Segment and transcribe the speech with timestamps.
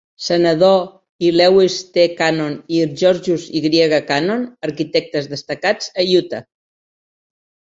[0.25, 0.77] Senador;
[1.25, 2.05] i Lewis T.
[2.21, 3.83] Cannon i Georgius Y.
[4.09, 6.45] Cannon, arquitectes destacats a Utah.